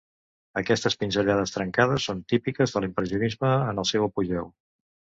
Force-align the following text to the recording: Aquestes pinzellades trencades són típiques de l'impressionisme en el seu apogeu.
Aquestes 0.61 0.95
pinzellades 1.03 1.53
trencades 1.57 2.09
són 2.09 2.25
típiques 2.35 2.75
de 2.79 2.85
l'impressionisme 2.87 3.57
en 3.71 3.85
el 3.85 3.91
seu 3.93 4.09
apogeu. 4.11 4.53